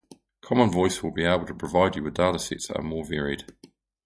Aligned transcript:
Common 0.41 0.71
Voice 0.71 1.03
will 1.03 1.11
be 1.11 1.25
able 1.25 1.45
to 1.45 1.53
provide 1.53 1.95
you 1.95 2.01
with 2.01 2.15
datasets 2.15 2.69
that 2.69 2.79
are 2.79 2.81
more 2.81 3.05
varied. 3.05 3.43